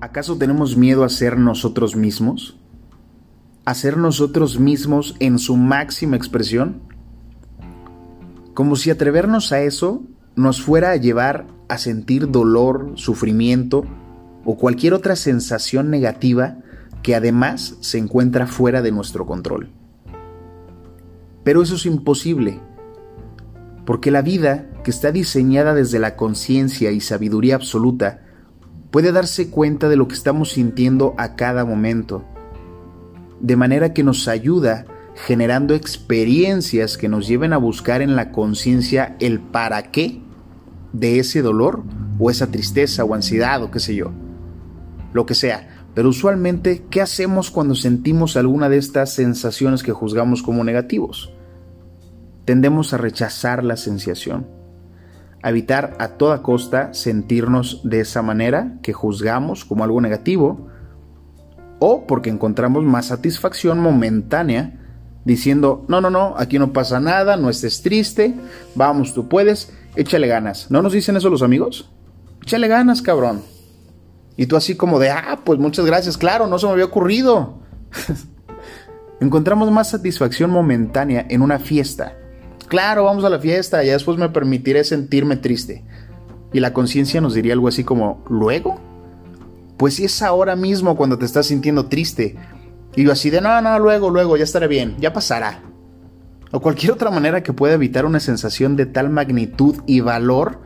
¿Acaso 0.00 0.38
tenemos 0.38 0.76
miedo 0.76 1.02
a 1.02 1.08
ser 1.08 1.38
nosotros 1.38 1.96
mismos? 1.96 2.56
¿A 3.64 3.74
ser 3.74 3.96
nosotros 3.96 4.60
mismos 4.60 5.16
en 5.18 5.40
su 5.40 5.56
máxima 5.56 6.16
expresión? 6.16 6.82
Como 8.54 8.76
si 8.76 8.90
atrevernos 8.90 9.50
a 9.52 9.60
eso 9.62 10.04
nos 10.36 10.62
fuera 10.62 10.92
a 10.92 10.96
llevar 10.96 11.48
a 11.68 11.78
sentir 11.78 12.30
dolor, 12.30 12.92
sufrimiento 12.94 13.84
o 14.44 14.56
cualquier 14.56 14.94
otra 14.94 15.16
sensación 15.16 15.90
negativa 15.90 16.58
que 17.02 17.16
además 17.16 17.76
se 17.80 17.98
encuentra 17.98 18.46
fuera 18.46 18.82
de 18.82 18.92
nuestro 18.92 19.26
control. 19.26 19.72
Pero 21.42 21.60
eso 21.60 21.74
es 21.74 21.86
imposible, 21.86 22.60
porque 23.84 24.12
la 24.12 24.22
vida, 24.22 24.70
que 24.84 24.92
está 24.92 25.10
diseñada 25.10 25.74
desde 25.74 25.98
la 25.98 26.14
conciencia 26.14 26.92
y 26.92 27.00
sabiduría 27.00 27.56
absoluta, 27.56 28.27
puede 28.90 29.12
darse 29.12 29.50
cuenta 29.50 29.88
de 29.88 29.96
lo 29.96 30.08
que 30.08 30.14
estamos 30.14 30.52
sintiendo 30.52 31.14
a 31.18 31.36
cada 31.36 31.64
momento, 31.64 32.24
de 33.40 33.56
manera 33.56 33.92
que 33.92 34.02
nos 34.02 34.28
ayuda 34.28 34.86
generando 35.14 35.74
experiencias 35.74 36.96
que 36.96 37.08
nos 37.08 37.26
lleven 37.26 37.52
a 37.52 37.56
buscar 37.56 38.02
en 38.02 38.16
la 38.16 38.30
conciencia 38.30 39.16
el 39.18 39.40
para 39.40 39.90
qué 39.90 40.20
de 40.92 41.18
ese 41.18 41.42
dolor 41.42 41.82
o 42.18 42.30
esa 42.30 42.50
tristeza 42.50 43.04
o 43.04 43.14
ansiedad 43.14 43.62
o 43.62 43.70
qué 43.70 43.80
sé 43.80 43.94
yo, 43.94 44.12
lo 45.12 45.26
que 45.26 45.34
sea. 45.34 45.68
Pero 45.94 46.10
usualmente, 46.10 46.84
¿qué 46.90 47.00
hacemos 47.00 47.50
cuando 47.50 47.74
sentimos 47.74 48.36
alguna 48.36 48.68
de 48.68 48.78
estas 48.78 49.12
sensaciones 49.12 49.82
que 49.82 49.92
juzgamos 49.92 50.42
como 50.42 50.62
negativos? 50.62 51.32
Tendemos 52.44 52.94
a 52.94 52.98
rechazar 52.98 53.64
la 53.64 53.76
sensación 53.76 54.57
evitar 55.42 55.96
a 55.98 56.08
toda 56.08 56.42
costa 56.42 56.92
sentirnos 56.94 57.80
de 57.84 58.00
esa 58.00 58.22
manera 58.22 58.78
que 58.82 58.92
juzgamos 58.92 59.64
como 59.64 59.84
algo 59.84 60.00
negativo, 60.00 60.68
o 61.78 62.06
porque 62.06 62.30
encontramos 62.30 62.84
más 62.84 63.06
satisfacción 63.06 63.78
momentánea 63.78 64.74
diciendo, 65.24 65.84
no, 65.88 66.00
no, 66.00 66.10
no, 66.10 66.34
aquí 66.36 66.58
no 66.58 66.72
pasa 66.72 67.00
nada, 67.00 67.36
no 67.36 67.50
estés 67.50 67.82
triste, 67.82 68.34
vamos, 68.74 69.14
tú 69.14 69.28
puedes, 69.28 69.72
échale 69.94 70.26
ganas. 70.26 70.70
¿No 70.70 70.82
nos 70.82 70.92
dicen 70.92 71.16
eso 71.16 71.30
los 71.30 71.42
amigos? 71.42 71.90
Échale 72.42 72.66
ganas, 72.66 73.02
cabrón. 73.02 73.42
Y 74.36 74.46
tú 74.46 74.56
así 74.56 74.74
como 74.76 74.98
de, 74.98 75.10
ah, 75.10 75.40
pues 75.44 75.58
muchas 75.58 75.84
gracias, 75.84 76.16
claro, 76.16 76.46
no 76.46 76.58
se 76.58 76.66
me 76.66 76.72
había 76.72 76.86
ocurrido. 76.86 77.60
Encontramos 79.20 79.70
más 79.70 79.90
satisfacción 79.90 80.50
momentánea 80.50 81.26
en 81.28 81.42
una 81.42 81.58
fiesta 81.58 82.16
claro, 82.68 83.04
vamos 83.04 83.24
a 83.24 83.30
la 83.30 83.38
fiesta, 83.38 83.82
ya 83.82 83.92
después 83.92 84.18
me 84.18 84.28
permitiré 84.28 84.84
sentirme 84.84 85.36
triste. 85.36 85.84
Y 86.52 86.60
la 86.60 86.72
conciencia 86.72 87.20
nos 87.20 87.34
diría 87.34 87.52
algo 87.52 87.68
así 87.68 87.84
como, 87.84 88.24
¿luego? 88.28 88.80
Pues 89.76 89.94
si 89.94 90.04
es 90.04 90.22
ahora 90.22 90.56
mismo 90.56 90.96
cuando 90.96 91.18
te 91.18 91.24
estás 91.24 91.46
sintiendo 91.46 91.86
triste. 91.86 92.36
Y 92.96 93.04
yo 93.04 93.12
así 93.12 93.30
de, 93.30 93.40
no, 93.40 93.60
no, 93.60 93.78
luego, 93.78 94.10
luego, 94.10 94.36
ya 94.36 94.44
estaré 94.44 94.66
bien, 94.66 94.96
ya 94.98 95.12
pasará. 95.12 95.62
O 96.50 96.60
cualquier 96.60 96.92
otra 96.92 97.10
manera 97.10 97.42
que 97.42 97.52
pueda 97.52 97.74
evitar 97.74 98.06
una 98.06 98.20
sensación 98.20 98.76
de 98.76 98.86
tal 98.86 99.10
magnitud 99.10 99.76
y 99.86 100.00
valor 100.00 100.60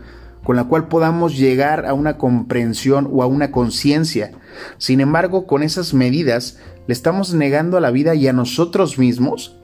con 0.44 0.56
la 0.56 0.64
cual 0.64 0.88
podamos 0.88 1.36
llegar 1.36 1.86
a 1.86 1.94
una 1.94 2.18
comprensión 2.18 3.08
o 3.12 3.22
a 3.22 3.26
una 3.26 3.50
conciencia. 3.50 4.32
Sin 4.78 5.00
embargo, 5.00 5.46
con 5.46 5.62
esas 5.62 5.94
medidas 5.94 6.58
le 6.86 6.92
estamos 6.92 7.34
negando 7.34 7.76
a 7.76 7.80
la 7.80 7.90
vida 7.90 8.14
y 8.14 8.26
a 8.28 8.32
nosotros 8.32 8.98
mismos 8.98 9.61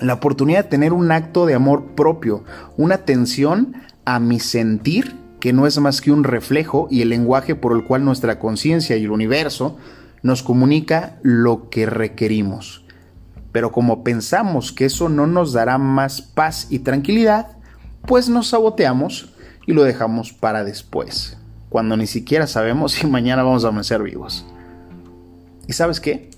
la 0.00 0.14
oportunidad 0.14 0.64
de 0.64 0.70
tener 0.70 0.92
un 0.92 1.10
acto 1.10 1.46
de 1.46 1.54
amor 1.54 1.94
propio, 1.94 2.44
una 2.76 2.96
atención 2.96 3.74
a 4.04 4.20
mi 4.20 4.40
sentir, 4.40 5.16
que 5.40 5.52
no 5.52 5.66
es 5.66 5.78
más 5.78 6.00
que 6.00 6.10
un 6.10 6.24
reflejo 6.24 6.88
y 6.90 7.02
el 7.02 7.10
lenguaje 7.10 7.54
por 7.54 7.76
el 7.76 7.84
cual 7.84 8.04
nuestra 8.04 8.38
conciencia 8.38 8.96
y 8.96 9.04
el 9.04 9.10
universo 9.10 9.76
nos 10.22 10.42
comunica 10.42 11.16
lo 11.22 11.70
que 11.70 11.86
requerimos. 11.86 12.84
Pero 13.52 13.72
como 13.72 14.02
pensamos 14.02 14.72
que 14.72 14.84
eso 14.84 15.08
no 15.08 15.26
nos 15.26 15.52
dará 15.52 15.78
más 15.78 16.22
paz 16.22 16.66
y 16.70 16.80
tranquilidad, 16.80 17.56
pues 18.06 18.28
nos 18.28 18.48
saboteamos 18.48 19.34
y 19.66 19.72
lo 19.72 19.84
dejamos 19.84 20.32
para 20.32 20.64
después, 20.64 21.36
cuando 21.68 21.96
ni 21.96 22.06
siquiera 22.06 22.46
sabemos 22.46 22.92
si 22.92 23.06
mañana 23.06 23.42
vamos 23.42 23.64
a 23.64 23.68
amanecer 23.68 24.02
vivos. 24.02 24.44
¿Y 25.66 25.72
sabes 25.74 26.00
qué? 26.00 26.30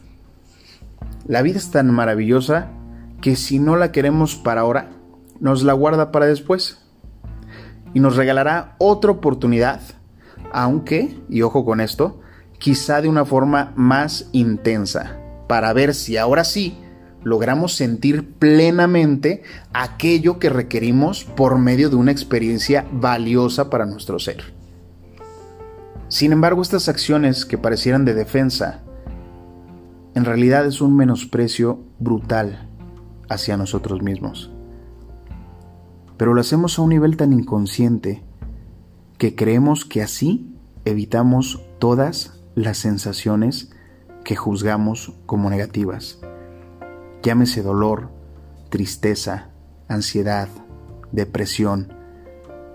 La 1.27 1.43
vida 1.43 1.59
es 1.59 1.71
tan 1.71 1.91
maravillosa 1.91 2.71
que 3.21 3.37
si 3.37 3.59
no 3.59 3.77
la 3.77 3.93
queremos 3.93 4.37
para 4.37 4.63
ahora, 4.63 4.91
nos 5.41 5.63
la 5.63 5.73
guarda 5.73 6.13
para 6.13 6.27
después. 6.27 6.79
Y 7.93 8.01
nos 8.01 8.17
regalará 8.17 8.77
otra 8.79 9.11
oportunidad, 9.11 9.81
aunque, 10.53 11.19
y 11.29 11.43
ojo 11.43 11.65
con 11.65 11.81
esto, 11.81 12.21
quizá 12.59 13.01
de 13.01 13.09
una 13.09 13.25
forma 13.25 13.73
más 13.75 14.29
intensa, 14.33 15.19
para 15.49 15.73
ver 15.73 15.95
si 15.95 16.17
ahora 16.17 16.45
sí 16.45 16.79
logramos 17.25 17.75
sentir 17.75 18.33
plenamente 18.35 19.43
aquello 19.73 20.39
que 20.39 20.51
requerimos 20.51 21.25
por 21.25 21.59
medio 21.59 21.91
de 21.91 21.97
una 21.97 22.13
experiencia 22.13 22.87
valiosa 22.93 23.71
para 23.71 23.87
nuestro 23.87 24.19
ser. 24.19 24.55
Sin 26.09 26.33
embargo, 26.33 26.63
estas 26.63 26.89
acciones 26.89 27.45
que 27.45 27.59
parecieran 27.59 28.05
de 28.05 28.15
defensa, 28.15 28.83
en 30.15 30.25
realidad 30.25 30.67
es 30.67 30.81
un 30.81 30.97
menosprecio 30.97 31.81
brutal 31.99 32.70
hacia 33.31 33.57
nosotros 33.57 34.03
mismos. 34.03 34.51
Pero 36.19 36.35
lo 36.35 36.43
hacemos 36.43 36.79
a 36.79 36.83
un 36.83 36.91
nivel 36.91 37.17
tan 37.17 37.33
inconsciente 37.33 38.23
que 39.17 39.35
creemos 39.35 39.87
que 39.87 40.03
así 40.03 40.55
evitamos 40.85 41.63
todas 41.79 42.43
las 42.55 42.77
sensaciones 42.77 43.71
que 44.25 44.37
juzgamos 44.37 45.15
como 45.25 45.49
negativas. 45.49 46.21
Llámese 47.23 47.63
dolor, 47.63 48.11
tristeza, 48.69 49.51
ansiedad, 49.89 50.49
depresión. 51.13 51.93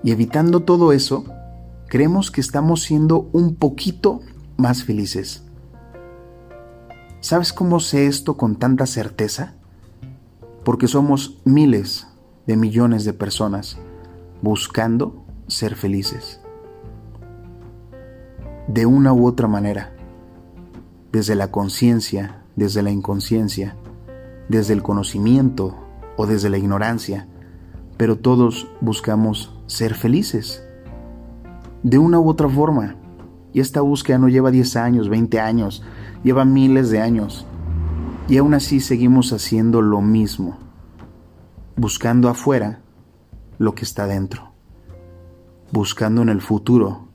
Y 0.04 0.12
evitando 0.12 0.62
todo 0.62 0.92
eso, 0.92 1.26
creemos 1.88 2.32
que 2.32 2.42
estamos 2.42 2.84
siendo 2.84 3.30
un 3.34 3.56
poquito 3.56 4.22
más 4.58 4.84
felices. 4.84 5.44
¿Sabes 7.22 7.54
cómo 7.54 7.80
sé 7.80 8.08
esto 8.08 8.38
con 8.38 8.58
tanta 8.58 8.86
certeza? 8.86 9.56
Porque 10.66 10.88
somos 10.88 11.40
miles 11.46 12.08
de 12.48 12.58
millones 12.58 13.06
de 13.06 13.14
personas 13.14 13.78
buscando 14.42 15.24
ser 15.48 15.76
felices. 15.76 16.42
De 18.68 18.88
una 18.88 19.14
u 19.14 19.28
otra 19.28 19.48
manera, 19.48 19.96
desde 21.12 21.36
la 21.36 21.52
conciencia, 21.52 22.42
desde 22.56 22.82
la 22.82 22.90
inconsciencia, 22.90 23.76
desde 24.50 24.74
el 24.74 24.82
conocimiento 24.82 25.78
o 26.18 26.26
desde 26.26 26.50
la 26.50 26.58
ignorancia, 26.58 27.28
pero 27.96 28.18
todos 28.18 28.68
buscamos 28.82 29.56
ser 29.68 29.94
felices. 29.94 30.64
De 31.84 32.00
una 32.00 32.20
u 32.20 32.28
otra 32.28 32.50
forma. 32.50 32.96
Y 33.54 33.60
esta 33.60 33.82
búsqueda 33.82 34.18
no 34.18 34.30
lleva 34.30 34.50
10 34.50 34.76
años, 34.78 35.10
20 35.10 35.40
años, 35.40 35.84
lleva 36.24 36.44
miles 36.44 36.90
de 36.90 37.02
años. 37.02 37.46
Y 38.28 38.38
aún 38.38 38.56
así 38.56 38.80
seguimos 38.80 39.34
haciendo 39.34 39.84
lo 39.84 40.02
mismo, 40.02 40.58
buscando 41.76 42.28
afuera 42.28 42.82
lo 43.60 43.76
que 43.76 43.84
está 43.84 44.08
dentro, 44.08 44.52
buscando 45.72 46.24
en 46.24 46.30
el 46.30 46.42
futuro 46.42 47.08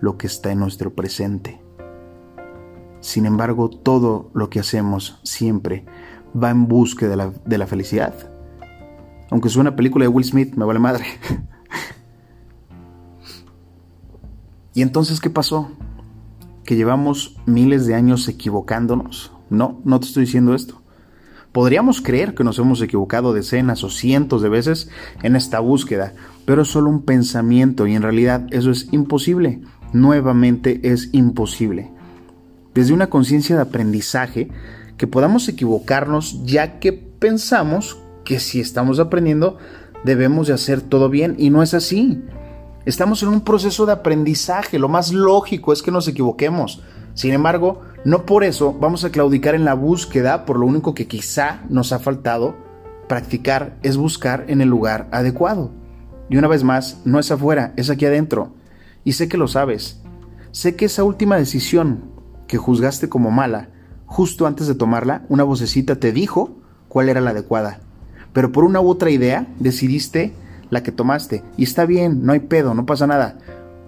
lo 0.00 0.16
que 0.16 0.28
está 0.28 0.52
en 0.52 0.60
nuestro 0.60 0.94
presente. 0.94 1.60
Sin 3.00 3.26
embargo, 3.26 3.70
todo 3.70 4.30
lo 4.34 4.48
que 4.48 4.60
hacemos 4.60 5.18
siempre 5.24 5.84
va 6.40 6.50
en 6.50 6.68
busca 6.68 7.08
de 7.08 7.16
la, 7.16 7.32
de 7.44 7.58
la 7.58 7.66
felicidad. 7.66 8.14
Aunque 9.30 9.48
es 9.48 9.56
una 9.56 9.74
película 9.74 10.04
de 10.04 10.08
Will 10.08 10.24
Smith, 10.24 10.54
me 10.54 10.64
vale 10.64 10.78
madre. 10.78 11.06
¿Y 14.74 14.82
entonces 14.82 15.20
qué 15.20 15.30
pasó? 15.30 15.72
¿Que 16.62 16.76
llevamos 16.76 17.36
miles 17.46 17.86
de 17.86 17.96
años 17.96 18.28
equivocándonos? 18.28 19.35
No, 19.50 19.80
no 19.84 20.00
te 20.00 20.06
estoy 20.06 20.24
diciendo 20.24 20.54
esto. 20.54 20.82
Podríamos 21.52 22.02
creer 22.02 22.34
que 22.34 22.44
nos 22.44 22.58
hemos 22.58 22.82
equivocado 22.82 23.32
decenas 23.32 23.82
o 23.82 23.90
cientos 23.90 24.42
de 24.42 24.48
veces 24.48 24.90
en 25.22 25.36
esta 25.36 25.58
búsqueda, 25.60 26.12
pero 26.44 26.62
es 26.62 26.68
solo 26.68 26.90
un 26.90 27.02
pensamiento 27.02 27.86
y 27.86 27.94
en 27.94 28.02
realidad 28.02 28.46
eso 28.50 28.70
es 28.70 28.92
imposible. 28.92 29.62
Nuevamente 29.92 30.80
es 30.92 31.08
imposible. 31.12 31.90
Desde 32.74 32.92
una 32.92 33.08
conciencia 33.08 33.56
de 33.56 33.62
aprendizaje, 33.62 34.50
que 34.98 35.06
podamos 35.06 35.48
equivocarnos 35.48 36.44
ya 36.44 36.78
que 36.78 36.92
pensamos 36.92 37.98
que 38.24 38.40
si 38.40 38.60
estamos 38.60 38.98
aprendiendo 38.98 39.56
debemos 40.04 40.48
de 40.48 40.54
hacer 40.54 40.80
todo 40.80 41.08
bien 41.08 41.36
y 41.38 41.50
no 41.50 41.62
es 41.62 41.74
así. 41.74 42.22
Estamos 42.84 43.22
en 43.22 43.30
un 43.30 43.40
proceso 43.40 43.86
de 43.86 43.92
aprendizaje, 43.92 44.78
lo 44.78 44.88
más 44.88 45.12
lógico 45.12 45.72
es 45.72 45.82
que 45.82 45.90
nos 45.90 46.06
equivoquemos. 46.06 46.82
Sin 47.16 47.32
embargo, 47.32 47.80
no 48.04 48.26
por 48.26 48.44
eso 48.44 48.74
vamos 48.78 49.04
a 49.04 49.10
claudicar 49.10 49.54
en 49.54 49.64
la 49.64 49.72
búsqueda, 49.72 50.44
por 50.44 50.58
lo 50.58 50.66
único 50.66 50.92
que 50.92 51.08
quizá 51.08 51.62
nos 51.70 51.92
ha 51.92 51.98
faltado 51.98 52.54
practicar 53.08 53.78
es 53.82 53.96
buscar 53.96 54.44
en 54.48 54.60
el 54.60 54.68
lugar 54.68 55.08
adecuado. 55.12 55.70
Y 56.28 56.36
una 56.36 56.46
vez 56.46 56.62
más, 56.62 57.00
no 57.06 57.18
es 57.18 57.30
afuera, 57.30 57.72
es 57.76 57.88
aquí 57.88 58.04
adentro. 58.04 58.52
Y 59.02 59.12
sé 59.12 59.28
que 59.28 59.38
lo 59.38 59.48
sabes. 59.48 60.02
sé 60.52 60.76
que 60.76 60.84
esa 60.84 61.04
última 61.04 61.36
decisión 61.36 62.10
que 62.46 62.58
juzgaste 62.58 63.08
como 63.08 63.30
mala, 63.30 63.70
justo 64.04 64.46
antes 64.46 64.66
de 64.66 64.74
tomarla, 64.74 65.24
una 65.30 65.42
vocecita 65.42 65.96
te 65.96 66.12
dijo 66.12 66.58
cuál 66.88 67.08
era 67.08 67.22
la 67.22 67.30
adecuada. 67.30 67.80
Pero 68.34 68.52
por 68.52 68.64
una 68.64 68.82
u 68.82 68.90
otra 68.90 69.08
idea 69.08 69.46
decidiste 69.58 70.34
la 70.68 70.82
que 70.82 70.92
tomaste. 70.92 71.42
Y 71.56 71.64
está 71.64 71.86
bien, 71.86 72.26
no 72.26 72.34
hay 72.34 72.40
pedo, 72.40 72.74
no 72.74 72.84
pasa 72.84 73.06
nada. 73.06 73.38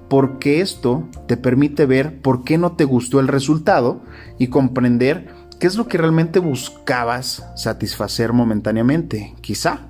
Porque 0.09 0.61
esto 0.61 1.07
te 1.27 1.37
permite 1.37 1.87
ver 1.87 2.21
por 2.23 2.45
qué 2.45 2.57
no 2.59 2.73
te 2.73 2.85
gustó 2.85 3.21
el 3.21 3.29
resultado 3.29 4.01
y 4.39 4.49
comprender 4.49 5.29
qué 5.59 5.67
es 5.67 5.77
lo 5.77 5.89
que 5.89 5.99
realmente 5.99 6.39
buscabas 6.39 7.45
satisfacer 7.57 8.33
momentáneamente, 8.33 9.35
quizá. 9.41 9.89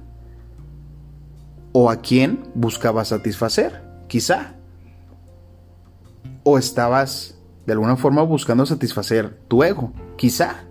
O 1.73 1.91
a 1.91 1.97
quién 1.97 2.41
buscabas 2.55 3.09
satisfacer, 3.09 3.83
quizá. 4.09 4.55
O 6.43 6.59
estabas 6.59 7.39
de 7.67 7.73
alguna 7.73 7.97
forma 7.97 8.23
buscando 8.23 8.65
satisfacer 8.65 9.39
tu 9.47 9.63
ego, 9.63 9.93
quizá. 10.17 10.65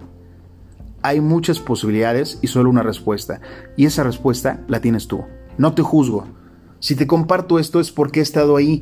Hay 1.04 1.22
muchas 1.22 1.60
posibilidades 1.60 2.40
y 2.42 2.48
solo 2.48 2.72
una 2.72 2.82
respuesta. 2.82 3.40
Y 3.78 3.86
esa 3.86 4.04
respuesta 4.04 4.62
la 4.68 4.82
tienes 4.82 5.08
tú. 5.08 5.24
No 5.60 5.74
te 5.74 5.84
juzgo. 5.84 6.28
Si 6.80 6.96
te 6.96 7.06
comparto 7.06 7.60
esto 7.60 7.80
es 7.80 7.92
porque 7.92 8.20
he 8.20 8.24
estado 8.24 8.56
ahí, 8.56 8.82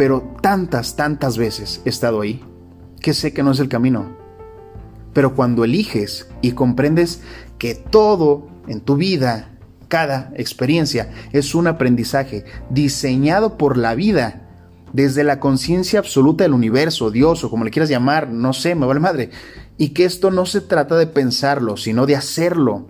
pero 0.00 0.22
tantas, 0.40 0.96
tantas 0.96 1.36
veces 1.36 1.82
he 1.84 1.90
estado 1.90 2.22
ahí, 2.22 2.42
que 3.02 3.12
sé 3.12 3.34
que 3.34 3.42
no 3.42 3.50
es 3.50 3.60
el 3.60 3.68
camino. 3.68 4.16
Pero 5.12 5.34
cuando 5.34 5.62
eliges 5.62 6.26
y 6.40 6.52
comprendes 6.52 7.20
que 7.58 7.74
todo 7.74 8.48
en 8.66 8.80
tu 8.80 8.96
vida, 8.96 9.58
cada 9.88 10.32
experiencia, 10.36 11.12
es 11.32 11.54
un 11.54 11.66
aprendizaje 11.66 12.46
diseñado 12.70 13.58
por 13.58 13.76
la 13.76 13.94
vida, 13.94 14.48
desde 14.94 15.22
la 15.22 15.38
conciencia 15.38 15.98
absoluta 15.98 16.44
del 16.44 16.54
universo, 16.54 17.10
Dios 17.10 17.44
o 17.44 17.50
como 17.50 17.66
le 17.66 17.70
quieras 17.70 17.90
llamar, 17.90 18.30
no 18.30 18.54
sé, 18.54 18.74
me 18.74 18.86
vale 18.86 19.00
madre, 19.00 19.28
y 19.76 19.90
que 19.90 20.06
esto 20.06 20.30
no 20.30 20.46
se 20.46 20.62
trata 20.62 20.96
de 20.96 21.08
pensarlo, 21.08 21.76
sino 21.76 22.06
de 22.06 22.16
hacerlo 22.16 22.86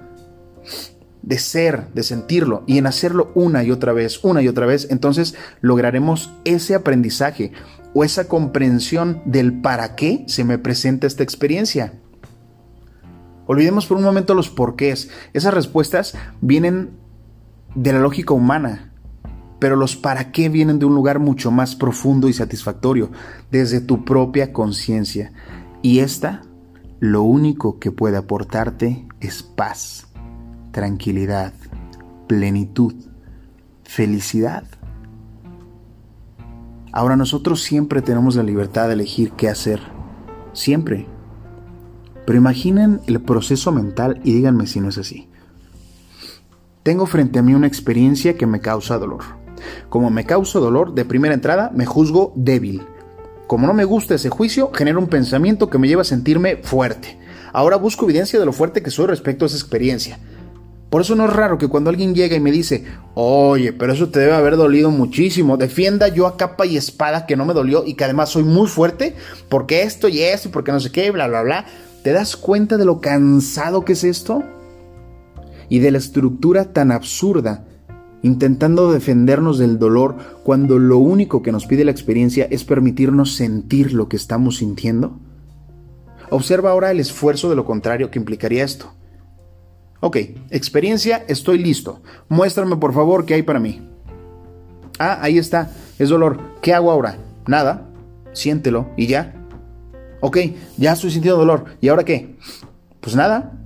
de 1.22 1.38
ser, 1.38 1.88
de 1.94 2.02
sentirlo 2.02 2.64
y 2.66 2.78
en 2.78 2.86
hacerlo 2.86 3.30
una 3.34 3.62
y 3.62 3.70
otra 3.70 3.92
vez, 3.92 4.24
una 4.24 4.42
y 4.42 4.48
otra 4.48 4.66
vez, 4.66 4.88
entonces 4.90 5.34
lograremos 5.60 6.32
ese 6.44 6.74
aprendizaje 6.74 7.52
o 7.94 8.04
esa 8.04 8.28
comprensión 8.28 9.22
del 9.24 9.60
para 9.60 9.96
qué 9.96 10.24
se 10.26 10.44
me 10.44 10.58
presenta 10.58 11.06
esta 11.06 11.22
experiencia. 11.22 11.94
Olvidemos 13.46 13.86
por 13.86 13.96
un 13.96 14.04
momento 14.04 14.34
los 14.34 14.48
porqués. 14.48 15.10
Esas 15.32 15.52
respuestas 15.52 16.16
vienen 16.40 16.90
de 17.74 17.92
la 17.92 17.98
lógica 17.98 18.32
humana, 18.32 18.92
pero 19.58 19.74
los 19.74 19.96
para 19.96 20.30
qué 20.30 20.48
vienen 20.48 20.78
de 20.78 20.86
un 20.86 20.94
lugar 20.94 21.18
mucho 21.18 21.50
más 21.50 21.74
profundo 21.74 22.28
y 22.28 22.32
satisfactorio, 22.32 23.10
desde 23.50 23.80
tu 23.80 24.04
propia 24.04 24.52
conciencia. 24.52 25.32
Y 25.82 25.98
esta, 25.98 26.42
lo 27.00 27.22
único 27.22 27.80
que 27.80 27.90
puede 27.90 28.16
aportarte 28.16 29.06
es 29.20 29.42
paz 29.42 30.09
tranquilidad, 30.72 31.52
plenitud, 32.26 32.94
felicidad. 33.84 34.64
Ahora 36.92 37.16
nosotros 37.16 37.62
siempre 37.62 38.02
tenemos 38.02 38.36
la 38.36 38.42
libertad 38.42 38.88
de 38.88 38.94
elegir 38.94 39.32
qué 39.32 39.48
hacer, 39.48 39.80
siempre. 40.52 41.06
Pero 42.26 42.38
imaginen 42.38 43.00
el 43.06 43.20
proceso 43.20 43.72
mental 43.72 44.20
y 44.24 44.32
díganme 44.32 44.66
si 44.66 44.80
no 44.80 44.88
es 44.88 44.98
así. 44.98 45.28
Tengo 46.82 47.06
frente 47.06 47.38
a 47.38 47.42
mí 47.42 47.54
una 47.54 47.66
experiencia 47.66 48.36
que 48.36 48.46
me 48.46 48.60
causa 48.60 48.98
dolor. 48.98 49.22
Como 49.88 50.10
me 50.10 50.24
causa 50.24 50.58
dolor, 50.58 50.94
de 50.94 51.04
primera 51.04 51.34
entrada 51.34 51.70
me 51.74 51.86
juzgo 51.86 52.32
débil. 52.36 52.82
Como 53.46 53.66
no 53.66 53.74
me 53.74 53.84
gusta 53.84 54.14
ese 54.14 54.30
juicio, 54.30 54.70
genero 54.72 55.00
un 55.00 55.08
pensamiento 55.08 55.68
que 55.68 55.78
me 55.78 55.88
lleva 55.88 56.02
a 56.02 56.04
sentirme 56.04 56.56
fuerte. 56.56 57.18
Ahora 57.52 57.76
busco 57.76 58.04
evidencia 58.04 58.38
de 58.38 58.46
lo 58.46 58.52
fuerte 58.52 58.82
que 58.82 58.90
soy 58.90 59.06
respecto 59.06 59.44
a 59.44 59.48
esa 59.48 59.56
experiencia. 59.56 60.18
Por 60.90 61.02
eso 61.02 61.14
no 61.14 61.24
es 61.24 61.32
raro 61.32 61.56
que 61.56 61.68
cuando 61.68 61.88
alguien 61.88 62.16
llega 62.16 62.34
y 62.34 62.40
me 62.40 62.50
dice, 62.50 62.84
oye, 63.14 63.72
pero 63.72 63.92
eso 63.92 64.08
te 64.08 64.18
debe 64.18 64.32
haber 64.32 64.56
dolido 64.56 64.90
muchísimo, 64.90 65.56
defienda 65.56 66.08
yo 66.08 66.26
a 66.26 66.36
capa 66.36 66.66
y 66.66 66.76
espada 66.76 67.26
que 67.26 67.36
no 67.36 67.46
me 67.46 67.54
dolió 67.54 67.84
y 67.86 67.94
que 67.94 68.02
además 68.02 68.30
soy 68.30 68.42
muy 68.42 68.66
fuerte, 68.66 69.14
porque 69.48 69.82
esto 69.82 70.08
y 70.08 70.20
esto 70.20 70.48
y 70.48 70.50
porque 70.50 70.72
no 70.72 70.80
sé 70.80 70.90
qué, 70.90 71.12
bla, 71.12 71.28
bla, 71.28 71.42
bla. 71.42 71.66
¿Te 72.02 72.10
das 72.10 72.36
cuenta 72.36 72.76
de 72.76 72.84
lo 72.84 73.00
cansado 73.00 73.84
que 73.84 73.92
es 73.92 74.02
esto? 74.02 74.42
Y 75.68 75.78
de 75.78 75.92
la 75.92 75.98
estructura 75.98 76.72
tan 76.72 76.90
absurda, 76.90 77.66
intentando 78.22 78.90
defendernos 78.90 79.58
del 79.58 79.78
dolor 79.78 80.16
cuando 80.42 80.80
lo 80.80 80.98
único 80.98 81.40
que 81.40 81.52
nos 81.52 81.66
pide 81.66 81.84
la 81.84 81.92
experiencia 81.92 82.48
es 82.50 82.64
permitirnos 82.64 83.36
sentir 83.36 83.92
lo 83.92 84.08
que 84.08 84.16
estamos 84.16 84.56
sintiendo. 84.56 85.20
Observa 86.30 86.72
ahora 86.72 86.90
el 86.90 86.98
esfuerzo 86.98 87.48
de 87.48 87.54
lo 87.54 87.64
contrario 87.64 88.10
que 88.10 88.18
implicaría 88.18 88.64
esto. 88.64 88.92
Ok, 90.00 90.16
experiencia, 90.50 91.24
estoy 91.28 91.58
listo. 91.58 92.00
Muéstrame 92.28 92.76
por 92.76 92.94
favor 92.94 93.26
qué 93.26 93.34
hay 93.34 93.42
para 93.42 93.60
mí. 93.60 93.86
Ah, 94.98 95.18
ahí 95.20 95.38
está, 95.38 95.70
es 95.98 96.08
dolor. 96.08 96.40
¿Qué 96.62 96.72
hago 96.72 96.90
ahora? 96.90 97.18
Nada. 97.46 97.86
Siéntelo 98.32 98.88
y 98.96 99.06
ya. 99.06 99.34
Ok, 100.20 100.38
ya 100.76 100.92
estoy 100.92 101.10
sintiendo 101.10 101.38
dolor. 101.38 101.64
¿Y 101.80 101.88
ahora 101.88 102.04
qué? 102.04 102.36
Pues 103.00 103.14
nada. 103.16 103.58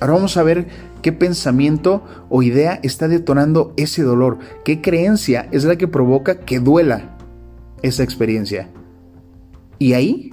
Ahora 0.00 0.14
vamos 0.14 0.36
a 0.36 0.42
ver 0.42 0.66
qué 1.02 1.12
pensamiento 1.12 2.02
o 2.28 2.42
idea 2.42 2.80
está 2.82 3.06
detonando 3.08 3.74
ese 3.76 4.02
dolor. 4.02 4.38
¿Qué 4.64 4.80
creencia 4.80 5.48
es 5.52 5.64
la 5.64 5.76
que 5.76 5.88
provoca 5.88 6.40
que 6.40 6.58
duela 6.58 7.16
esa 7.82 8.02
experiencia? 8.02 8.68
Y 9.78 9.92
ahí 9.92 10.32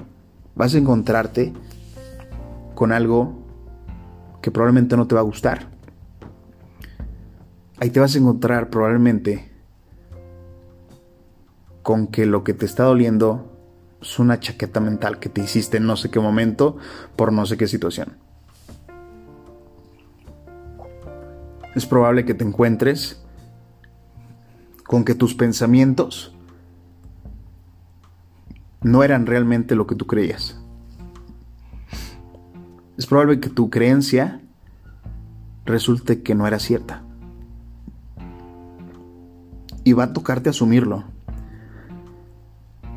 vas 0.56 0.74
a 0.74 0.78
encontrarte 0.78 1.54
con 2.76 2.92
algo 2.92 3.39
que 4.42 4.52
probablemente 4.52 4.96
no 4.96 5.08
te 5.08 5.16
va 5.16 5.22
a 5.22 5.24
gustar. 5.24 5.68
Ahí 7.78 7.90
te 7.90 8.00
vas 8.00 8.16
a 8.16 8.18
encontrar 8.18 8.70
probablemente 8.70 9.50
con 11.82 12.08
que 12.08 12.26
lo 12.26 12.44
que 12.44 12.54
te 12.54 12.66
está 12.66 12.84
doliendo 12.84 13.58
es 14.02 14.20
una 14.20 14.40
chaqueta 14.40 14.80
mental 14.80 15.20
que 15.20 15.30
te 15.30 15.42
hiciste 15.42 15.78
en 15.78 15.86
no 15.86 15.96
sé 15.96 16.10
qué 16.10 16.20
momento 16.20 16.78
por 17.16 17.32
no 17.32 17.46
sé 17.46 17.58
qué 17.58 17.68
situación. 17.68 18.18
Es 21.76 21.86
probable 21.86 22.26
que 22.26 22.34
te 22.34 22.44
encuentres 22.44 23.24
con 24.86 25.06
que 25.06 25.16
tus 25.16 25.36
pensamientos 25.36 26.36
no 28.82 29.04
eran 29.04 29.26
realmente 29.26 29.76
lo 29.76 29.86
que 29.88 29.96
tú 29.96 30.08
creías 30.08 30.60
probable 33.10 33.40
que 33.40 33.50
tu 33.50 33.70
creencia 33.72 34.40
resulte 35.66 36.22
que 36.22 36.36
no 36.36 36.46
era 36.48 36.60
cierta. 36.60 37.02
Y 39.84 39.94
va 39.94 40.06
a 40.06 40.14
tocarte 40.14 40.50
asumirlo. 40.50 41.04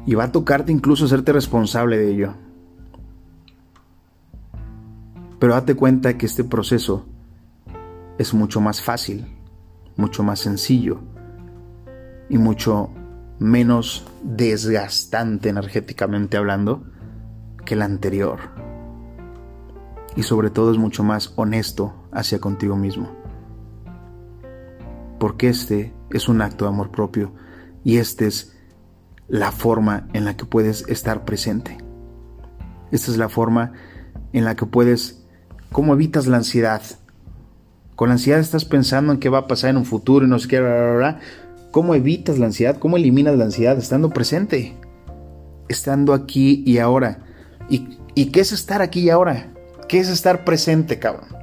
Y 0.05 0.15
va 0.15 0.25
a 0.25 0.33
tocarte 0.33 0.71
incluso 0.71 1.07
hacerte 1.07 1.33
responsable 1.33 1.97
de 1.97 2.13
ello. 2.13 2.35
Pero 5.39 5.55
date 5.55 5.75
cuenta 5.75 6.19
que 6.19 6.27
este 6.27 6.45
proceso 6.45 7.07
es 8.19 8.35
mucho 8.35 8.61
más 8.61 8.83
fácil, 8.83 9.27
mucho 9.97 10.23
más 10.23 10.41
sencillo 10.41 11.01
y 12.29 12.39
mucho 12.39 12.91
menos 13.39 14.07
desgastante 14.23 15.49
energéticamente 15.49 16.37
hablando 16.37 16.85
que 17.65 17.75
el 17.75 17.83
anterior 17.83 18.52
y 20.17 20.23
sobre 20.23 20.51
todo 20.51 20.73
es 20.73 20.79
mucho 20.79 21.03
más 21.03 21.33
honesto 21.37 21.95
hacia 22.13 22.41
contigo 22.41 22.77
mismo. 22.77 23.11
Porque 25.19 25.49
este 25.49 25.93
es 26.11 26.29
un 26.29 26.43
acto 26.43 26.65
de 26.65 26.71
amor 26.71 26.91
propio 26.91 27.33
y 27.85 27.99
esta 27.99 28.25
es 28.27 28.57
la 29.29 29.53
forma 29.53 30.09
en 30.13 30.25
la 30.25 30.37
que 30.37 30.45
puedes 30.45 30.87
estar 30.89 31.25
presente. 31.25 31.79
Esta 32.91 33.11
es 33.11 33.17
la 33.17 33.29
forma 33.29 33.73
en 34.33 34.45
la 34.45 34.57
que 34.57 34.67
puedes, 34.67 35.25
¿cómo 35.71 35.95
evitas 35.95 36.27
la 36.27 36.39
ansiedad? 36.39 36.83
Con 37.97 38.09
la 38.09 38.15
ansiedad 38.15 38.41
estás 38.41 38.65
pensando 38.65 39.13
en 39.13 39.19
qué 39.19 39.29
va 39.29 39.39
a 39.39 39.47
pasar 39.47 39.71
en 39.71 39.77
un 39.77 39.85
futuro 39.85 40.27
y 40.27 40.29
no 40.29 40.39
sé 40.39 40.49
qué, 40.49 40.61
bla, 40.61 40.95
bla, 40.97 41.21
¿Cómo 41.71 41.95
evitas 41.95 42.39
la 42.39 42.47
ansiedad? 42.47 42.77
¿Cómo 42.79 42.99
eliminas 42.99 43.37
la 43.39 43.45
ansiedad? 43.45 43.79
Estando 43.79 44.11
presente, 44.11 44.77
estando 45.71 46.13
aquí 46.13 46.63
y 46.67 46.77
ahora. 46.77 47.25
¿Y, 47.71 47.99
¿Y 48.15 48.27
qué 48.27 48.41
es 48.41 48.53
estar 48.53 48.83
aquí 48.83 49.01
y 49.01 49.09
ahora? 49.09 49.52
¿Qué 49.93 50.01
es 50.01 50.09
estar 50.09 50.43
presente, 50.43 50.99
cabrón? 50.99 51.37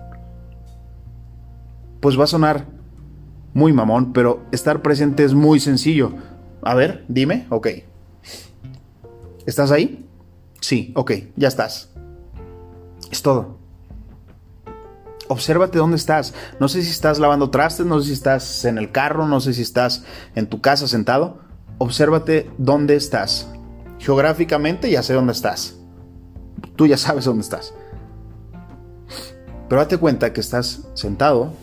Pues 1.99 2.19
va 2.19 2.23
a 2.23 2.25
sonar 2.25 2.65
muy 3.53 3.73
mamón, 3.73 4.11
pero 4.11 4.41
estar 4.51 4.81
presente 4.81 5.23
es 5.23 5.35
muy 5.35 5.59
sencillo. 5.59 6.13
A 6.63 6.73
ver, 6.73 7.05
dime, 7.07 7.45
ok. 7.51 7.67
¿Estás 9.45 9.69
ahí? 9.69 10.09
Sí, 10.61 10.91
ok, 10.95 11.11
ya 11.35 11.47
estás. 11.47 11.91
Es 13.11 13.21
todo. 13.21 13.59
Obsérvate 15.27 15.77
dónde 15.77 15.97
estás. 15.97 16.33
No 16.59 16.69
sé 16.69 16.81
si 16.81 16.89
estás 16.89 17.19
lavando 17.19 17.51
trastes, 17.51 17.85
no 17.85 17.99
sé 17.99 18.07
si 18.07 18.13
estás 18.13 18.65
en 18.65 18.79
el 18.79 18.91
carro, 18.91 19.27
no 19.27 19.41
sé 19.41 19.53
si 19.53 19.61
estás 19.61 20.05
en 20.33 20.47
tu 20.47 20.59
casa 20.59 20.87
sentado. 20.87 21.41
obsérvate 21.77 22.49
dónde 22.57 22.95
estás. 22.95 23.47
Geográficamente 23.99 24.89
ya 24.89 25.03
sé 25.03 25.13
dónde 25.13 25.33
estás. 25.33 25.75
Tú 26.75 26.87
ya 26.87 26.97
sabes 26.97 27.25
dónde 27.25 27.43
estás. 27.43 27.75
Pero 29.69 29.81
date 29.81 29.97
cuenta 29.97 30.33
que 30.33 30.41
estás 30.41 30.87
sentado 30.95 31.53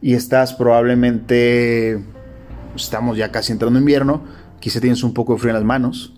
y 0.00 0.14
estás 0.14 0.54
probablemente, 0.54 2.02
estamos 2.74 3.18
ya 3.18 3.30
casi 3.30 3.52
entrando 3.52 3.78
en 3.78 3.82
invierno, 3.82 4.22
quizá 4.58 4.80
tienes 4.80 5.02
un 5.02 5.12
poco 5.12 5.34
de 5.34 5.40
frío 5.40 5.50
en 5.50 5.56
las 5.56 5.64
manos, 5.64 6.14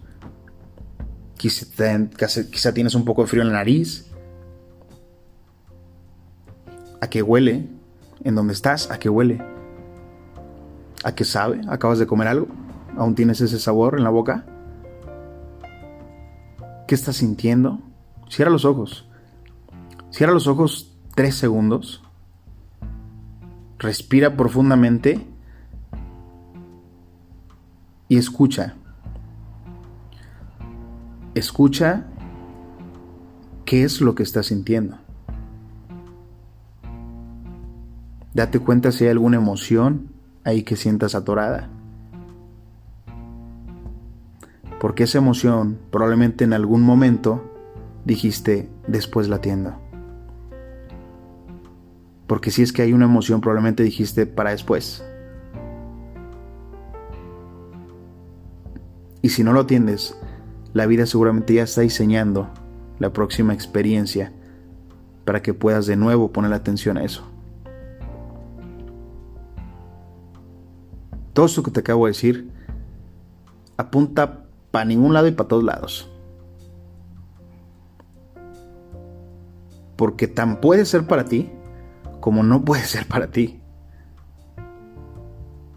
quizá, 1.37 1.67
quizá 2.49 2.73
tienes 2.73 2.95
un 2.95 3.05
poco 3.05 3.23
de 3.23 3.29
frío 3.29 3.43
en 3.43 3.49
la 3.49 3.55
nariz. 3.55 4.07
¿A 7.01 7.09
qué 7.09 7.23
huele? 7.23 7.67
¿En 8.23 8.37
dónde 8.37 8.53
estás? 8.53 8.89
¿A 8.93 9.01
qué 9.01 9.09
huele? 9.09 9.43
¿A 11.03 11.13
qué 11.13 11.25
sabe? 11.25 11.61
¿Acabas 11.69 11.99
de 11.99 12.07
comer 12.07 12.29
algo? 12.29 12.47
¿Aún 12.97 13.17
tienes 13.17 13.41
ese 13.41 13.59
sabor 13.59 13.97
en 13.99 14.05
la 14.05 14.11
boca? 14.11 14.45
¿Qué 16.87 16.95
estás 16.95 17.17
sintiendo? 17.17 17.81
Cierra 18.29 18.53
los 18.53 18.65
ojos. 18.65 19.10
Cierra 20.21 20.35
los 20.35 20.49
ojos 20.49 20.95
tres 21.15 21.35
segundos. 21.35 22.03
Respira 23.79 24.37
profundamente 24.37 25.27
y 28.07 28.19
escucha. 28.19 28.75
Escucha 31.35 32.05
qué 33.65 33.83
es 33.83 34.03
lo 34.03 34.15
que 34.15 34.23
estás 34.23 34.49
sintiendo. 34.49 34.99
Date 38.35 38.59
cuenta 38.59 38.93
si 38.93 39.05
hay 39.05 39.13
alguna 39.13 39.39
emoción 39.39 40.11
ahí 40.45 40.65
que 40.65 40.77
sientas 40.77 41.15
atorada. 41.15 41.71
Porque 44.83 45.05
esa 45.05 45.17
emoción 45.17 45.79
probablemente 45.91 46.45
en 46.45 46.53
algún 46.53 46.83
momento 46.83 47.43
dijiste 48.05 48.69
después 48.87 49.27
la 49.27 49.37
atiendo. 49.37 49.80
Porque 52.31 52.53
si 52.53 52.63
es 52.63 52.73
que 52.73 52.83
hay 52.83 52.93
una 52.93 53.07
emoción 53.07 53.41
probablemente 53.41 53.83
dijiste 53.83 54.25
para 54.25 54.51
después. 54.51 55.05
Y 59.21 59.31
si 59.31 59.43
no 59.43 59.53
lo 59.53 59.63
atiendes, 59.63 60.17
la 60.73 60.87
vida 60.87 61.07
seguramente 61.07 61.55
ya 61.55 61.65
está 61.65 61.81
diseñando 61.81 62.49
la 63.01 63.13
próxima 63.13 63.53
experiencia 63.53 64.33
para 65.25 65.43
que 65.43 65.55
puedas 65.55 65.87
de 65.87 65.97
nuevo 65.97 66.31
poner 66.31 66.53
atención 66.53 66.99
a 66.99 67.03
eso. 67.03 67.27
Todo 71.33 71.47
esto 71.47 71.65
que 71.65 71.73
te 71.73 71.81
acabo 71.81 72.07
de 72.07 72.11
decir 72.11 72.53
apunta 73.77 74.45
para 74.71 74.85
ningún 74.85 75.15
lado 75.15 75.27
y 75.27 75.33
para 75.33 75.49
todos 75.49 75.65
lados. 75.65 76.09
Porque 79.97 80.29
tan 80.29 80.61
puede 80.61 80.85
ser 80.85 81.09
para 81.09 81.25
ti 81.25 81.51
como 82.21 82.43
no 82.43 82.65
puede 82.65 82.85
ser 82.85 83.07
para 83.07 83.31
ti. 83.31 83.61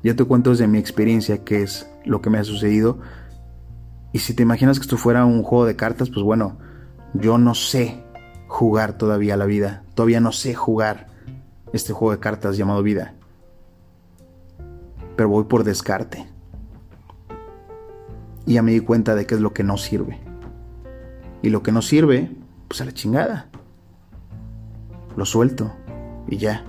Ya 0.04 0.16
te 0.16 0.26
cuento 0.26 0.50
desde 0.50 0.68
mi 0.68 0.78
experiencia 0.78 1.44
qué 1.44 1.64
es 1.64 1.90
lo 2.06 2.22
que 2.22 2.30
me 2.30 2.38
ha 2.38 2.44
sucedido. 2.44 3.00
Y 4.12 4.20
si 4.20 4.34
te 4.34 4.44
imaginas 4.44 4.78
que 4.78 4.84
esto 4.84 4.98
fuera 4.98 5.26
un 5.26 5.44
juego 5.44 5.66
de 5.66 5.76
cartas, 5.76 6.10
pues 6.10 6.24
bueno, 6.24 6.58
yo 7.14 7.38
no 7.38 7.56
sé 7.56 8.04
jugar 8.48 8.98
todavía 8.98 9.38
la 9.38 9.46
vida. 9.46 9.84
Todavía 9.96 10.20
no 10.20 10.32
sé 10.32 10.54
jugar 10.54 11.08
este 11.72 11.94
juego 11.94 12.12
de 12.12 12.20
cartas 12.20 12.58
llamado 12.58 12.84
vida 12.84 13.16
pero 15.16 15.30
voy 15.30 15.46
por 15.46 15.64
descarte. 15.64 16.26
Y 18.46 18.54
ya 18.54 18.62
me 18.62 18.72
di 18.72 18.80
cuenta 18.80 19.16
de 19.16 19.26
qué 19.26 19.36
es 19.36 19.42
lo 19.42 19.54
que 19.54 19.64
no 19.64 19.78
sirve. 19.78 20.20
Y 21.42 21.50
lo 21.50 21.64
que 21.64 21.72
no 21.72 21.82
sirve, 21.82 22.32
pues 22.68 22.82
a 22.82 22.86
la 22.86 22.94
chingada. 22.94 23.50
Lo 25.16 25.26
suelto 25.26 25.74
y 26.34 26.38
ya. 26.38 26.66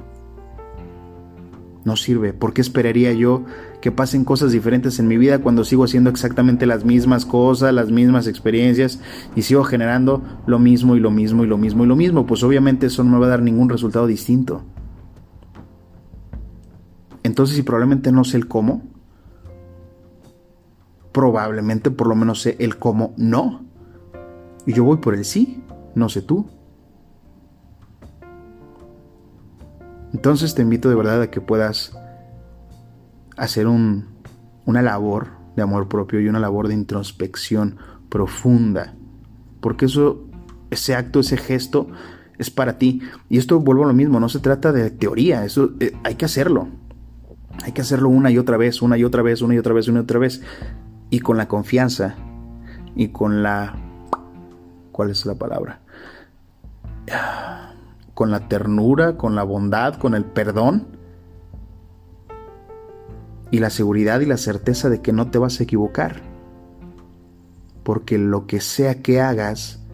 No 1.85 1.97
sirve. 1.97 2.33
¿Por 2.33 2.55
qué 2.55 2.63
esperaría 2.63 3.13
yo 3.13 3.45
que 3.83 3.93
pasen 3.93 4.25
cosas 4.25 4.53
diferentes 4.53 4.99
en 4.99 5.09
mi 5.09 5.19
vida 5.19 5.41
cuando 5.41 5.65
sigo 5.65 5.85
haciendo 5.85 6.09
exactamente 6.09 6.65
las 6.65 6.85
mismas 6.85 7.27
cosas, 7.27 7.75
las 7.75 7.91
mismas 7.91 8.27
experiencias 8.27 9.01
y 9.37 9.43
sigo 9.43 9.65
generando 9.65 10.23
lo 10.47 10.59
mismo 10.59 10.97
y 10.97 11.01
lo 11.01 11.11
mismo 11.11 11.45
y 11.45 11.47
lo 11.47 11.59
mismo 11.59 11.85
y 11.85 11.87
lo 11.87 11.97
mismo? 11.97 12.27
Pues 12.27 12.43
obviamente 12.43 12.87
eso 12.87 13.05
no 13.05 13.11
me 13.11 13.19
va 13.19 13.27
a 13.27 13.31
dar 13.31 13.43
ningún 13.43 13.69
resultado 13.69 14.07
distinto. 14.07 14.63
Entonces, 17.23 17.57
si 17.57 17.63
probablemente 17.63 18.13
no 18.13 18.25
sé 18.25 18.37
el 18.37 18.49
cómo, 18.49 18.83
probablemente 21.13 21.91
por 21.91 22.07
lo 22.07 22.15
menos 22.15 22.43
sé 22.43 22.57
el 22.59 22.79
cómo 22.79 23.15
no. 23.17 23.65
Y 24.67 24.73
yo 24.73 24.85
voy 24.85 24.99
por 24.99 25.15
el 25.15 25.25
sí, 25.25 25.63
no 25.95 26.09
sé 26.09 26.23
tú. 26.23 26.47
Entonces 30.15 30.55
te 30.55 30.63
invito 30.63 30.89
de 30.89 30.95
verdad 30.95 31.23
a 31.23 31.31
que 31.31 31.41
puedas 31.41 31.93
hacer 33.37 33.67
un, 33.67 34.07
una 34.65 34.81
labor 34.81 35.27
de 35.57 35.63
amor 35.63 35.89
propio 35.89 36.21
y 36.21 36.29
una 36.29 36.39
labor 36.39 36.69
de 36.69 36.75
introspección 36.75 37.77
profunda. 38.09 38.95
Porque 39.61 39.87
eso, 39.87 40.25
ese 40.71 40.95
acto, 40.95 41.19
ese 41.19 41.37
gesto 41.37 41.89
es 42.39 42.49
para 42.49 42.79
ti. 42.79 43.03
Y 43.29 43.39
esto 43.39 43.59
vuelvo 43.59 43.85
a 43.85 43.89
lo 43.89 43.93
mismo, 43.93 44.21
no 44.21 44.29
se 44.29 44.39
trata 44.39 44.73
de 44.73 44.91
teoría, 44.93 45.45
eso 45.45 45.73
eh, 45.81 45.93
hay 46.05 46.15
que 46.15 46.27
hacerlo. 46.27 46.69
Hay 47.65 47.73
que 47.73 47.83
hacerlo 47.83 48.09
una 48.09 48.31
y 48.31 48.39
otra 48.39 48.57
vez, 48.57 48.83
una 48.83 48.97
y 48.97 49.03
otra 49.03 49.23
vez, 49.23 49.43
una 49.43 49.55
y 49.55 49.59
otra 49.59 49.75
vez, 49.75 49.89
una 49.89 49.99
y 49.99 50.03
otra 50.03 50.21
vez. 50.21 50.43
Y 51.11 51.21
con 51.21 51.37
la 51.37 51.49
confianza 51.49 52.15
y 52.95 53.09
con 53.09 53.43
la... 53.43 53.75
¿Cuál 54.93 55.11
es 55.11 55.27
la 55.27 55.35
palabra? 55.35 55.81
Con 58.15 58.31
la 58.31 58.49
ternura, 58.49 59.17
con 59.17 59.35
la 59.35 59.43
bondad, 59.43 59.97
con 59.97 60.15
el 60.15 60.25
perdón. 60.25 60.87
Y 63.51 63.59
la 63.59 63.71
seguridad 63.71 64.21
y 64.21 64.27
la 64.27 64.37
certeza 64.37 64.89
de 64.89 65.01
que 65.01 65.13
no 65.13 65.31
te 65.31 65.39
vas 65.39 65.61
a 65.61 65.65
equivocar. 65.65 66.23
Porque 67.83 68.19
lo 68.19 68.47
que 68.47 68.61
sea 68.61 69.03
que 69.03 69.21
hagas 69.21 69.85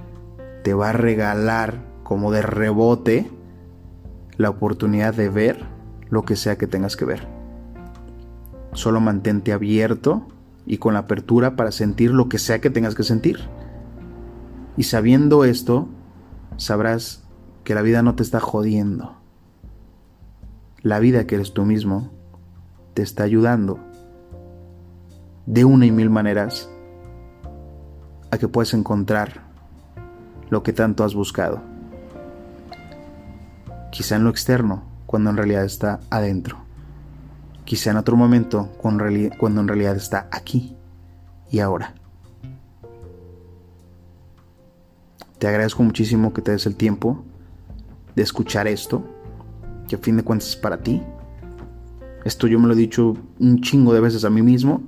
te 0.63 0.75
va 0.75 0.91
a 0.91 0.93
regalar 0.93 1.85
como 2.03 2.31
de 2.31 2.43
rebote 2.43 3.31
la 4.37 4.51
oportunidad 4.51 5.15
de 5.15 5.29
ver 5.29 5.65
lo 6.09 6.25
que 6.25 6.37
sea 6.37 6.57
que 6.57 6.67
tengas 6.67 6.97
que 6.97 7.05
ver. 7.05 7.27
Solo 8.73 9.01
mantente 9.01 9.53
abierto 9.53 10.27
y 10.67 10.79
con 10.79 10.95
la 10.95 11.01
apertura 11.01 11.57
para 11.57 11.73
sentir 11.73 12.13
lo 12.13 12.29
que 12.29 12.39
sea 12.39 12.61
que 12.61 12.71
tengas 12.71 12.95
que 12.95 13.03
sentir. 13.03 13.39
Y 14.77 14.85
sabiendo 14.85 15.45
esto, 15.45 15.89
sabrás 16.57 17.29
que 17.65 17.75
la 17.75 17.83
vida 17.83 18.03
no 18.03 18.15
te 18.15 18.23
está 18.23 18.41
jodiendo. 18.41 19.17
La 20.83 20.99
vida 20.99 21.27
que 21.27 21.35
eres 21.37 21.53
tú 21.53 21.65
mismo 21.65 22.11
te 22.95 23.03
está 23.03 23.23
ayudando 23.23 23.79
de 25.47 25.65
una 25.65 25.87
y 25.87 25.91
mil 25.91 26.11
maneras 26.11 26.71
a 28.31 28.39
que 28.39 28.49
puedas 28.49 28.75
encontrar 28.75 29.43
lo 30.49 30.63
que 30.63 30.73
tanto 30.73 31.05
has 31.05 31.15
buscado. 31.15 31.61
Quizá 33.91 34.17
en 34.17 34.25
lo 34.25 34.31
externo, 34.31 34.85
cuando 35.07 35.31
en 35.31 35.37
realidad 35.37 35.65
está 35.65 36.01
adentro 36.11 36.71
quizá 37.71 37.93
en 37.93 37.99
otro 37.99 38.17
momento 38.17 38.69
cuando 38.79 39.05
en 39.61 39.69
realidad 39.69 39.95
está 39.95 40.27
aquí 40.33 40.77
y 41.53 41.61
ahora. 41.61 41.95
Te 45.39 45.47
agradezco 45.47 45.85
muchísimo 45.85 46.33
que 46.33 46.43
te 46.43 46.51
des 46.51 46.67
el 46.67 46.75
tiempo 46.75 47.25
de 48.21 48.25
escuchar 48.25 48.69
esto, 48.69 49.03
que 49.89 49.97
a 49.97 49.99
fin 49.99 50.19
de 50.19 50.23
cuentas 50.23 50.51
es 50.51 50.57
para 50.57 50.83
ti. 50.83 51.03
Esto 52.23 52.47
yo 52.47 52.61
me 52.61 52.67
lo 52.67 52.75
he 52.75 52.77
dicho 52.77 53.17
un 53.39 53.63
chingo 53.63 53.95
de 53.95 54.01
veces 54.01 54.27
a 54.27 54.31
mí 54.31 54.43
mismo 54.43 54.83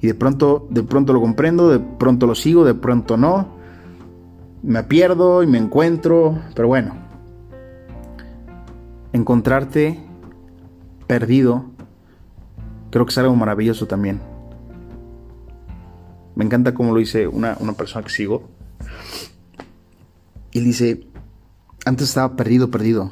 y 0.00 0.08
de 0.08 0.14
pronto, 0.16 0.66
de 0.68 0.82
pronto 0.82 1.12
lo 1.12 1.20
comprendo, 1.20 1.70
de 1.70 1.78
pronto 1.78 2.26
lo 2.26 2.34
sigo, 2.34 2.64
de 2.64 2.74
pronto 2.74 3.16
no. 3.16 3.54
Me 4.64 4.82
pierdo 4.82 5.44
y 5.44 5.46
me 5.46 5.58
encuentro, 5.58 6.36
pero 6.56 6.66
bueno. 6.66 6.96
Encontrarte 9.12 10.00
perdido 11.06 11.66
creo 12.90 13.06
que 13.06 13.10
es 13.10 13.18
algo 13.18 13.36
maravilloso 13.36 13.86
también. 13.86 14.20
Me 16.34 16.44
encanta 16.44 16.74
cómo 16.74 16.92
lo 16.92 16.98
dice 16.98 17.28
una, 17.28 17.54
persona 17.76 18.04
que 18.04 18.10
sigo. 18.10 18.48
Y 20.50 20.60
dice, 20.60 21.06
antes 21.84 22.08
estaba 22.08 22.36
perdido, 22.36 22.70
perdido. 22.70 23.10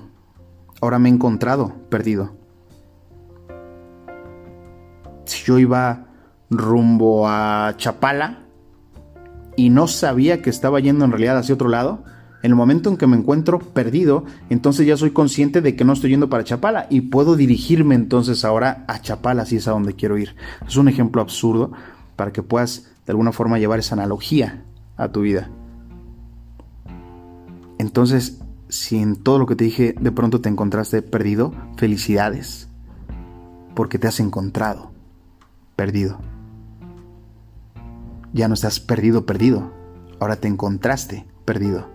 Ahora 0.81 0.99
me 0.99 1.09
he 1.09 1.13
encontrado 1.13 1.75
perdido. 1.89 2.33
Si 5.25 5.45
yo 5.45 5.59
iba 5.59 6.07
rumbo 6.49 7.29
a 7.29 7.75
Chapala 7.77 8.47
y 9.57 9.71
no 9.71 9.87
sabía 9.87 10.43
que 10.43 10.51
estaba 10.51 10.81
yendo 10.81 11.05
en 11.05 11.13
realidad 11.13 11.39
hacia 11.39 11.55
otro 11.55 11.69
lado, 11.69 12.05
En 12.43 12.53
el 12.53 12.57
momento 12.57 12.89
en 12.89 12.97
que 12.97 13.07
me 13.07 13.19
encuentro 13.19 13.59
perdido, 13.59 14.25
entonces 14.49 14.87
ya 14.87 14.97
soy 14.97 15.11
consciente 15.11 15.61
de 15.61 15.77
que 15.77 15.85
no 15.85 15.93
estoy 15.93 16.09
yendo 16.09 16.31
para 16.31 16.43
Chapala 16.43 16.87
y 16.89 17.03
puedo 17.03 17.37
dirigirme 17.37 17.95
entonces 17.95 18.47
ahora 18.47 18.85
a 18.89 19.03
Chapala 19.03 19.45
si 19.45 19.57
es 19.57 19.69
a 19.69 19.73
donde 19.73 19.93
quiero 19.93 20.17
ir. 20.17 20.35
Es 20.67 20.77
un 20.77 20.89
ejemplo 20.89 21.21
absurdo 21.21 21.73
para 22.17 22.33
que 22.33 22.43
puedas 22.43 22.91
de 23.05 23.13
alguna 23.13 23.33
forma 23.33 23.59
llevar 23.59 23.79
esa 23.79 23.95
analogía 23.95 24.65
a 24.97 25.09
tu 25.09 25.21
vida. 25.21 25.51
Entonces, 27.79 28.41
si 28.71 28.99
en 28.99 29.17
todo 29.17 29.39
lo 29.39 29.47
que 29.47 29.57
te 29.57 29.65
dije 29.65 29.95
de 30.01 30.13
pronto 30.13 30.41
te 30.41 30.49
encontraste 30.49 31.03
perdido, 31.03 31.53
felicidades, 31.77 32.69
porque 33.75 33.99
te 33.99 34.09
has 34.09 34.21
encontrado 34.21 34.93
perdido. 35.77 36.19
Ya 38.33 38.47
no 38.47 38.55
estás 38.55 38.79
perdido, 38.79 39.27
perdido, 39.27 39.73
ahora 40.21 40.37
te 40.37 40.49
encontraste 40.49 41.27
perdido. 41.45 41.89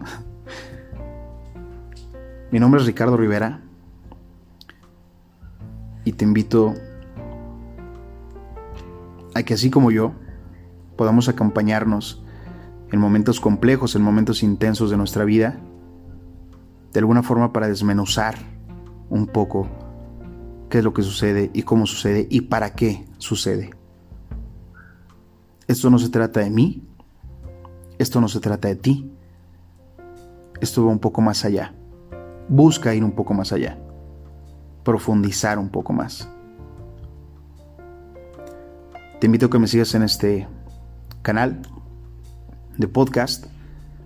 Mi 2.50 2.60
nombre 2.60 2.80
es 2.80 2.86
Ricardo 2.86 3.16
Rivera 3.16 3.62
y 6.04 6.12
te 6.12 6.24
invito 6.24 6.74
a 9.34 9.42
que 9.42 9.54
así 9.54 9.70
como 9.70 9.90
yo 9.90 10.12
podamos 10.96 11.28
acompañarnos 11.28 12.23
en 12.94 13.00
momentos 13.00 13.40
complejos, 13.40 13.96
en 13.96 14.02
momentos 14.02 14.44
intensos 14.44 14.88
de 14.88 14.96
nuestra 14.96 15.24
vida, 15.24 15.58
de 16.92 17.00
alguna 17.00 17.24
forma 17.24 17.52
para 17.52 17.66
desmenuzar 17.66 18.36
un 19.10 19.26
poco 19.26 19.66
qué 20.70 20.78
es 20.78 20.84
lo 20.84 20.94
que 20.94 21.02
sucede 21.02 21.50
y 21.52 21.62
cómo 21.64 21.86
sucede 21.86 22.28
y 22.30 22.42
para 22.42 22.76
qué 22.76 23.04
sucede. 23.18 23.70
Esto 25.66 25.90
no 25.90 25.98
se 25.98 26.08
trata 26.08 26.38
de 26.38 26.50
mí, 26.50 26.86
esto 27.98 28.20
no 28.20 28.28
se 28.28 28.38
trata 28.38 28.68
de 28.68 28.76
ti, 28.76 29.10
esto 30.60 30.86
va 30.86 30.92
un 30.92 31.00
poco 31.00 31.20
más 31.20 31.44
allá. 31.44 31.74
Busca 32.48 32.94
ir 32.94 33.02
un 33.02 33.16
poco 33.16 33.34
más 33.34 33.52
allá, 33.52 33.76
profundizar 34.84 35.58
un 35.58 35.68
poco 35.68 35.92
más. 35.92 36.28
Te 39.18 39.26
invito 39.26 39.46
a 39.46 39.50
que 39.50 39.58
me 39.58 39.66
sigas 39.66 39.92
en 39.96 40.04
este 40.04 40.46
canal 41.22 41.60
de 42.76 42.88
podcast. 42.88 43.46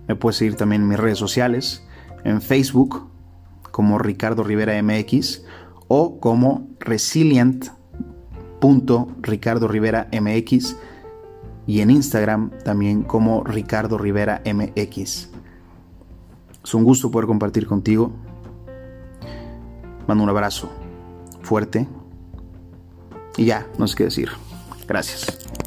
Me 0.07 0.15
puedes 0.15 0.37
seguir 0.37 0.55
también 0.55 0.83
en 0.83 0.87
mis 0.87 0.99
redes 0.99 1.17
sociales, 1.17 1.83
en 2.23 2.41
Facebook 2.41 3.09
como 3.71 3.99
Ricardo 3.99 4.43
Rivera 4.43 4.81
MX 4.81 5.43
o 5.87 6.19
como 6.19 6.67
resilient.ricardo 6.79 9.67
Rivera 9.67 10.07
MX 10.11 10.75
y 11.67 11.81
en 11.81 11.91
Instagram 11.91 12.51
también 12.63 13.03
como 13.03 13.43
Ricardo 13.43 13.97
Rivera 13.97 14.41
MX. 14.45 15.29
Es 16.63 16.73
un 16.73 16.83
gusto 16.83 17.11
poder 17.11 17.27
compartir 17.27 17.67
contigo. 17.67 18.11
Mando 20.07 20.23
un 20.23 20.29
abrazo 20.29 20.71
fuerte. 21.41 21.87
Y 23.37 23.45
ya, 23.45 23.67
no 23.77 23.87
sé 23.87 23.95
qué 23.95 24.03
decir. 24.05 24.29
Gracias. 24.87 25.58